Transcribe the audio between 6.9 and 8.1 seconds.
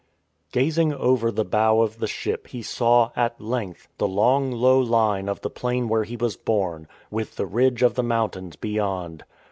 with the ridge of the